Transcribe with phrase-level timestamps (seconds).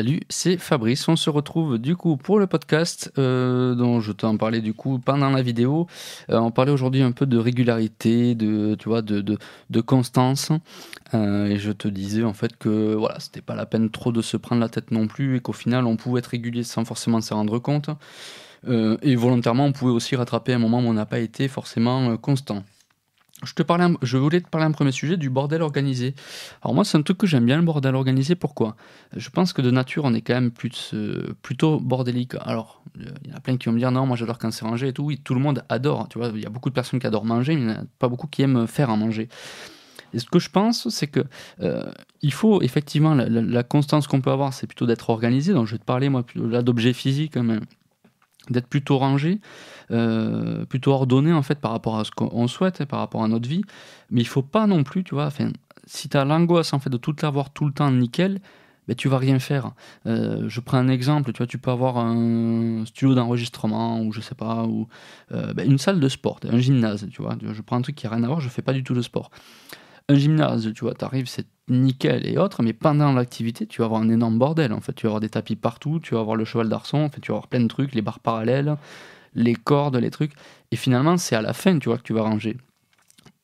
[0.00, 1.06] Salut, c'est Fabrice.
[1.08, 4.98] On se retrouve du coup pour le podcast euh, dont je t'en parlais du coup
[4.98, 5.88] pendant la vidéo.
[6.30, 10.52] Euh, on parlait aujourd'hui un peu de régularité, de constance.
[11.12, 14.22] Euh, et je te disais en fait que voilà, c'était pas la peine trop de
[14.22, 17.20] se prendre la tête non plus et qu'au final on pouvait être régulier sans forcément
[17.20, 17.90] s'en rendre compte.
[18.66, 22.64] et volontairement, on pouvait aussi rattraper un moment où on n'a pas été forcément constant.
[23.42, 26.14] Je, voulais te parler un premier sujet du bordel organisé.
[26.62, 28.34] Alors moi, c'est un truc que j'aime bien, le bordel organisé.
[28.34, 28.76] Pourquoi?
[29.16, 32.34] Je pense que de nature, on est quand même plus, euh, plutôt bordélique.
[32.40, 34.64] Alors, il y en a plein qui vont me dire, non, moi j'adore quand c'est
[34.64, 35.04] rangé et tout.
[35.04, 36.08] Oui, tout le monde adore.
[36.08, 37.82] Tu vois, il y a beaucoup de personnes qui adorent manger, mais il n'y en
[37.82, 39.28] a pas beaucoup qui aiment faire à manger.
[40.12, 41.20] Et ce que je pense, c'est que
[41.60, 41.90] euh,
[42.22, 45.52] il faut effectivement la, constance qu'on peut avoir, c'est plutôt d'être organisé.
[45.52, 47.58] Donc je vais te parler moi là d'objets physiques, mais
[48.50, 49.40] d'être plutôt rangé,
[49.90, 53.48] euh, plutôt ordonné en fait par rapport à ce qu'on souhaite, par rapport à notre
[53.48, 53.62] vie.
[54.10, 55.30] Mais il faut pas non plus, tu vois,
[55.86, 58.40] si tu as l'angoisse en fait de tout avoir tout le temps nickel,
[58.88, 59.72] ben, tu vas rien faire.
[60.06, 64.20] Euh, je prends un exemple, tu vois, tu peux avoir un studio d'enregistrement ou je
[64.20, 64.88] sais pas, ou
[65.32, 67.36] euh, ben, une salle de sport, un gymnase, tu vois.
[67.40, 69.02] Je prends un truc qui a rien à voir, je fais pas du tout de
[69.02, 69.30] sport.
[70.08, 73.86] Un gymnase, tu vois, tu arrives, c'est nickel et autres, mais pendant l'activité, tu vas
[73.86, 74.72] avoir un énorme bordel.
[74.72, 77.08] En fait, tu vas avoir des tapis partout, tu vas avoir le cheval d'arçon, en
[77.10, 78.76] fait, tu vas avoir plein de trucs, les barres parallèles,
[79.34, 80.32] les cordes, les trucs.
[80.72, 82.56] Et finalement, c'est à la fin, tu vois, que tu vas ranger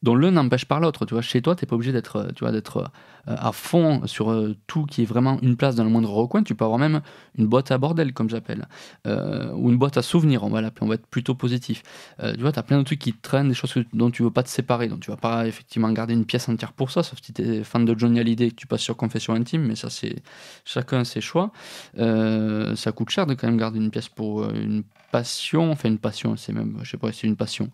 [0.02, 1.06] dont l'un n'empêche pas l'autre.
[1.06, 2.86] Tu vois, chez toi, tu n'es pas obligé d'être, euh,
[3.28, 6.42] euh, à fond sur euh, tout qui est vraiment une place dans le moindre recoin.
[6.42, 7.00] Tu peux avoir même
[7.39, 8.67] une boîte à bordel, comme j'appelle,
[9.05, 10.44] ou une boîte à souvenirs.
[10.44, 11.83] On va l'appeler, on va être plutôt positif.
[12.20, 14.42] tu vois, tu as plein de trucs qui traînent, des choses dont tu veux pas
[14.42, 14.89] te séparer.
[14.89, 17.64] Donc tu vas pas effectivement garder une pièce entière pour ça, sauf si tu es
[17.64, 20.17] fan de Johnny Hallyday et que tu passes sur Confession Intime, mais ça, c'est
[20.64, 21.52] chacun ses choix.
[21.97, 26.36] ça coûte cher de quand même garder une pièce pour une passion, enfin une passion,
[26.36, 27.70] c'est même, je sais pas, c'est une passion.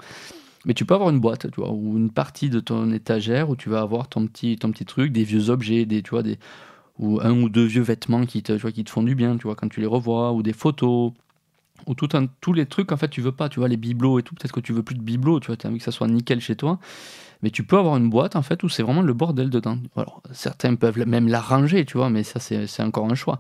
[0.65, 3.81] Mais tu peux avoir une boîte, ou une partie de ton étagère où tu vas
[3.81, 6.39] avoir ton petit, ton petit truc, des vieux objets, des, tu vois, des,
[6.99, 9.37] ou un ou deux vieux vêtements qui te, tu vois, qui te font du bien,
[9.37, 11.13] tu vois, quand tu les revois, ou des photos,
[11.87, 14.21] ou tout un, tous les trucs, en fait, tu veux pas, tu vois, les bibelots
[14.21, 15.85] et tout, peut-être que tu veux plus de bibelots, tu vois, tu as envie que
[15.85, 16.79] ça soit nickel chez toi,
[17.43, 19.79] mais tu peux avoir une boîte en fait où c'est vraiment le bordel dedans.
[19.97, 23.39] Alors, certains peuvent même la ranger, tu vois, mais ça c'est encore un choix.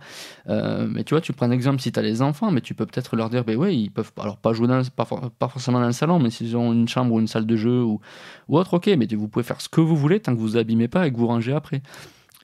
[0.48, 2.74] Euh, mais tu vois, tu prends un exemple si tu as les enfants, mais tu
[2.74, 5.86] peux peut-être leur dire, ben ouais, ils peuvent pas jouer dans, pas, pas forcément dans
[5.86, 8.00] le salon, mais s'ils ont une chambre ou une salle de jeu ou,
[8.48, 10.88] ou autre, ok, mais vous pouvez faire ce que vous voulez tant que vous abîmez
[10.88, 11.82] pas et que vous rangez après.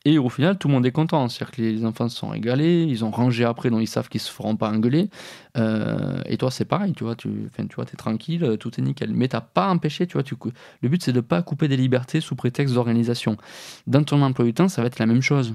[0.08, 1.28] Et au final, tout le monde est content.
[1.28, 4.22] C'est-à-dire que les enfants se sont régalés, ils ont rangé après, donc ils savent qu'ils
[4.22, 5.10] se feront pas engueuler.
[5.58, 9.12] Euh, et toi, c'est pareil, tu vois, tu, tu es tranquille, tout est nickel.
[9.12, 10.34] Mais t'as pas empêché, tu vois, tu,
[10.80, 13.36] le but c'est de pas couper des libertés sous prétexte d'organisation.
[13.86, 15.54] Dans ton emploi du temps, ça va être la même chose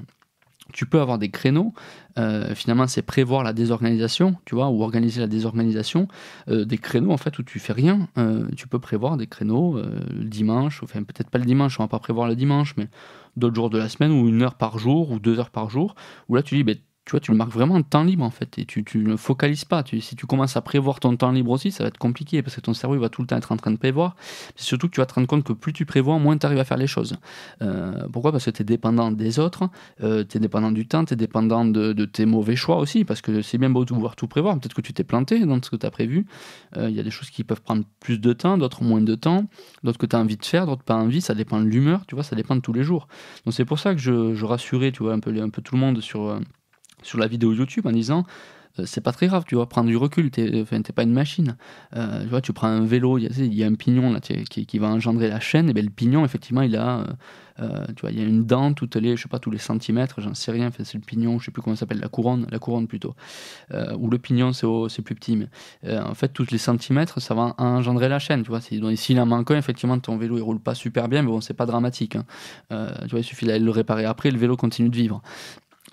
[0.72, 1.74] tu peux avoir des créneaux.
[2.18, 6.08] Euh, finalement, c'est prévoir la désorganisation, tu vois, ou organiser la désorganisation.
[6.48, 8.08] Euh, des créneaux, en fait, où tu fais rien.
[8.56, 12.00] tu peux prévoir des créneaux le dimanche, enfin, peut-être pas le dimanche, on va pas
[12.00, 12.88] prévoir le dimanche, mais
[13.36, 15.96] d'autres jours de la semaine, ou une heure par jour, ou deux heures par jour,
[16.30, 18.30] où là tu dis, ben, tu vois, tu le marques vraiment en temps libre en
[18.30, 19.84] fait, et tu, tu ne focalises pas.
[20.00, 22.62] Si tu commences à prévoir ton temps libre aussi, ça va être compliqué parce que
[22.62, 24.16] ton cerveau va tout le temps être en train de prévoir.
[24.56, 26.60] C'est surtout que tu vas te rendre compte que plus tu prévois, moins tu arrives
[26.60, 27.18] à faire les choses.
[27.62, 28.32] Euh, pourquoi?
[28.32, 29.70] Parce que tu es dépendant des autres,
[30.02, 33.04] euh, tu es dépendant du temps, tu es dépendant de, de, tes mauvais choix aussi,
[33.04, 34.58] parce que c'est bien beau de pouvoir tout prévoir.
[34.58, 36.26] Peut-être que tu t'es planté dans ce que tu as prévu.
[36.78, 39.16] Euh, il y a des choses qui peuvent prendre plus de temps, d'autres moins de
[39.16, 39.46] temps,
[39.84, 41.20] d'autres que tu as envie de faire, d'autres pas envie.
[41.20, 43.10] Ça dépend de l'humeur, tu vois, ça dépend de tous les jours.
[43.46, 45.76] Donc c'est pour ça que je, je rassurais, tu vois, un peu, un peu tout
[45.76, 46.40] le monde sur
[47.04, 48.26] sur la vidéo YouTube en disant
[48.80, 51.58] euh, c'est pas très grave, tu vois, prendre du recul, t'es enfin, pas une machine.
[51.96, 54.80] Euh, tu vois, tu prends un vélo, il y, a un pignon là, qui, qui,
[54.80, 57.06] va engendrer la chaîne, et bien le pignon, effectivement, il a,
[57.60, 59.60] euh, tu vois, il y a une dent toutes les, je sais pas, tous les
[59.60, 62.48] centimètres, j'en sais rien, c'est le pignon, je sais plus comment ça s'appelle, la couronne,
[62.50, 63.16] la couronne plutôt,
[63.98, 65.48] ou le pignon, c'est plus petit, mais
[66.00, 68.62] en fait, tous les centimètres, ça va engendrer la chaîne, tu vois.
[68.62, 71.54] S'il en manque un, effectivement, ton vélo, il roule pas super bien, mais bon, c'est
[71.54, 72.16] pas dramatique.
[72.16, 72.26] Hein.
[73.04, 75.22] tu vois, il suffit d'aller le réparer après, le vélo continue de vivre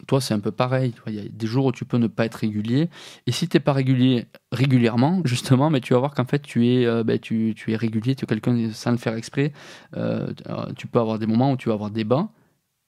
[0.06, 0.94] toi, c'est un peu pareil.
[1.06, 2.88] Il y a des jours où tu peux ne pas être régulier.
[3.26, 6.68] Et si tu n'es pas régulier régulièrement, justement, mais tu vas voir qu'en fait, tu
[6.68, 9.52] es, euh, ben, tu, es régulier, tu es quelqu'un sans le faire exprès.
[9.96, 10.32] Euh,
[10.76, 12.30] tu peux avoir des moments où tu vas avoir des bas.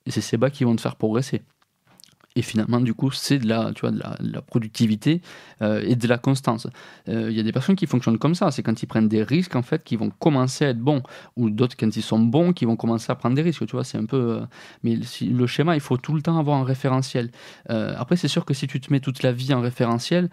[0.07, 1.43] Et c'est ces bas qui vont te faire progresser
[2.37, 5.21] et finalement du coup c'est de la tu vois de la, productivité
[5.61, 6.67] euh, et de la constance.
[7.09, 8.51] Euh, il y a des personnes qui fonctionnent comme ça.
[8.51, 11.03] C'est quand ils prennent des risques en fait qui vont commencer à être bons.
[11.37, 13.85] Ou d'autres quand ils sont bons qui vont commencer à prendre des risques tu vois.
[13.85, 14.41] C'est un peu euh,
[14.83, 17.31] mais le schéma il faut tout le temps avoir un référentiel.
[17.69, 20.29] Après c'est sûr que si tu te mets toute la vie en référentiel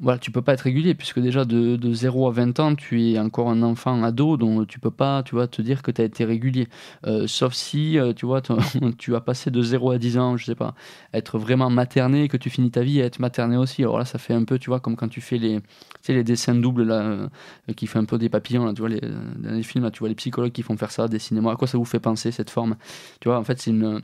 [0.00, 3.12] voilà, tu peux pas être régulier puisque déjà de, de 0 à 20 ans, tu
[3.12, 6.02] es encore un enfant ado, donc tu peux pas, tu vois, te dire que tu
[6.02, 6.68] as été régulier.
[7.06, 8.42] Euh, sauf si, euh, tu vois,
[8.98, 10.74] tu as passé de 0 à 10 ans, je sais pas,
[11.12, 13.82] être vraiment materné, que tu finis ta vie à être materné aussi.
[13.82, 15.68] Alors là, ça fait un peu, tu vois, comme quand tu fais les, tu
[16.02, 17.28] sais, les dessins doubles là, euh,
[17.76, 20.00] qui fait un peu des papillons, là, tu vois, les, dans les films, là, tu
[20.00, 21.52] vois les psychologues qui font faire ça, des cinémas.
[21.52, 22.76] À quoi ça vous fait penser cette forme?
[23.20, 24.02] Tu vois, en fait, c'est une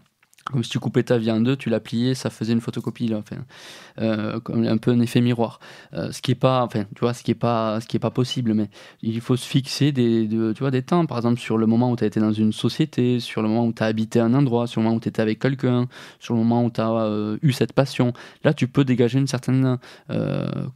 [0.50, 3.14] comme si tu coupais ta vie en deux, tu la pliais, ça faisait une photocopie,
[3.14, 3.36] enfin,
[4.00, 5.60] euh, un peu un effet miroir.
[5.94, 8.00] Euh, ce qui est pas, enfin, tu vois, ce qui est pas, ce qui est
[8.00, 8.68] pas possible, mais
[9.02, 11.96] il faut se fixer des, tu vois, des temps, par exemple sur le moment où
[11.96, 14.66] tu as été dans une société, sur le moment où tu as habité un endroit,
[14.66, 15.86] sur le moment où tu étais avec quelqu'un,
[16.18, 18.12] sur le moment où tu as euh, eu cette passion.
[18.44, 19.78] Là, tu peux dégager une certaine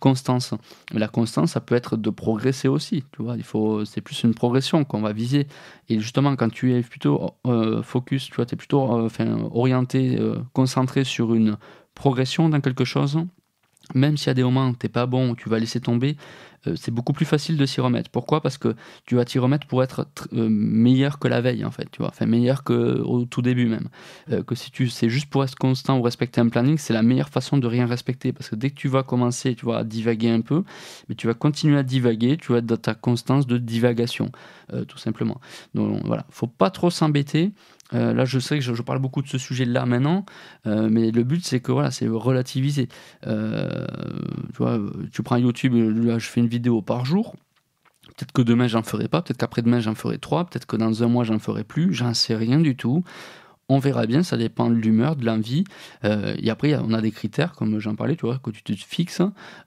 [0.00, 0.55] constance.
[0.93, 3.37] Mais la constance, ça peut être de progresser aussi, tu vois.
[3.37, 5.47] Il faut, c'est plus une progression qu'on va viser.
[5.88, 7.35] Et justement, quand tu es plutôt
[7.82, 11.56] focus, tu vois, tu es plutôt, enfin orienté, euh, concentré sur une
[11.94, 13.19] progression dans quelque chose,
[13.94, 16.16] même y a des moments n'es pas bon, tu vas laisser tomber,
[16.66, 18.11] euh, c'est beaucoup plus facile de s'y remettre.
[18.11, 18.40] Pourquoi?
[18.40, 18.75] Parce que
[19.05, 22.08] tu vas t'y remettre pour être euh, meilleur que la veille, en fait, tu vois,
[22.08, 23.88] enfin meilleur qu'au tout début même.
[24.46, 27.28] que si tu c'est juste pour être constant ou respecter un planning, c'est la meilleure
[27.28, 28.32] façon de rien respecter.
[28.32, 30.64] Parce que dès que tu vas commencer, tu vois, à divaguer un peu,
[31.08, 34.31] mais tu vas continuer à divaguer, tu vas être dans ta constance de divagation,
[34.88, 35.40] tout simplement.
[35.75, 37.52] Donc voilà, faut pas trop s'embêter.
[37.92, 40.25] Euh, là, je sais que je, parle beaucoup de ce sujet-là maintenant,
[40.66, 42.88] euh, mais le but, c'est que voilà, c'est relativiser.
[43.26, 43.86] Euh,
[44.52, 44.78] tu vois,
[45.12, 47.36] tu prends YouTube, je fais une vidéo par jour.
[48.16, 49.22] Peut-être que demain, j'en ferai pas.
[49.22, 50.44] Peut-être qu'après-demain, j'en ferai trois.
[50.46, 51.92] Peut-être que dans un mois, j'en ferai plus.
[51.92, 53.02] J'en sais rien du tout
[53.69, 55.64] on verra bien, ça dépend de l'humeur, de l'envie.
[56.05, 58.72] Euh, et après, on a des critères, comme j'en parlais, tu vois, que tu te
[58.72, 59.22] fixes.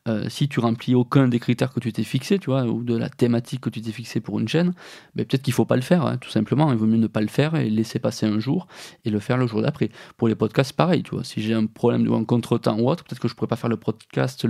[0.07, 2.95] Euh, si tu remplis aucun des critères que tu t'es fixé, tu vois, ou de
[2.95, 4.73] la thématique que tu t'es fixé pour une chaîne,
[5.15, 6.71] ben, peut-être qu'il faut pas le faire, hein, tout simplement.
[6.71, 8.67] Il vaut mieux ne pas le faire et laisser passer un jour
[9.05, 9.89] et le faire le jour d'après.
[10.17, 11.23] Pour les podcasts, pareil, tu vois.
[11.23, 13.69] Si j'ai un problème ou un contretemps ou autre, peut-être que je pourrais pas faire
[13.69, 14.47] le podcast, tu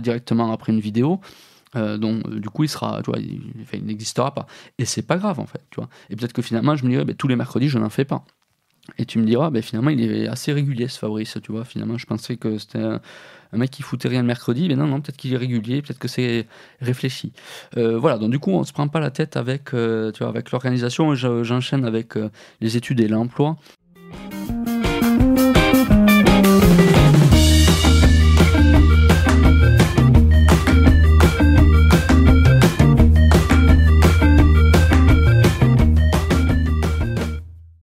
[0.00, 1.20] directement après une vidéo.
[1.76, 3.10] Euh, donc du coup il sera tu
[3.82, 4.46] n'existera pas
[4.78, 7.04] et c'est pas grave en fait tu vois et peut-être que finalement je me dirais
[7.04, 8.24] ben, tous les mercredis je n'en fais pas
[8.96, 11.64] et tu me diras, ben finalement, il est assez régulier ce Fabrice, tu vois.
[11.64, 13.00] Finalement, je pensais que c'était un,
[13.52, 16.08] mec qui foutait rien le mercredi, mais non, non, peut-être qu'il est régulier, peut-être que
[16.08, 16.46] c'est
[16.80, 17.32] réfléchi.
[17.76, 21.14] Euh, voilà, donc du coup, on se prend pas la tête avec, euh, avec l'organisation.
[21.14, 22.30] J'enchaîne avec euh,
[22.60, 23.56] les études et l'emploi.